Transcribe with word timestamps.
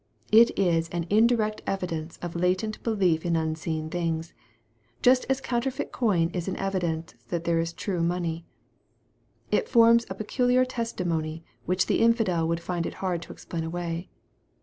It 0.31 0.57
is 0.57 0.89
an 0.89 1.05
indirect 1.11 1.61
evidence 1.67 2.17
of 2.23 2.35
latent 2.35 2.81
belief 2.81 3.23
in 3.23 3.35
unseen 3.35 3.87
things, 3.91 4.33
just 5.03 5.27
as 5.29 5.39
counterfeit 5.39 5.91
coin 5.91 6.31
is 6.31 6.47
an 6.47 6.55
evidence 6.57 7.13
that 7.27 7.43
there 7.43 7.59
is 7.59 7.71
true 7.71 8.01
money. 8.01 8.43
It 9.51 9.69
forms 9.69 10.07
a 10.09 10.15
peculiar 10.15 10.65
testimony 10.65 11.43
which 11.67 11.85
the 11.85 11.99
infidel 11.99 12.47
would 12.47 12.61
find 12.61 12.87
it 12.87 12.95
hard 12.95 13.21
to 13.21 13.31
explain 13.31 13.63
away. 13.63 14.09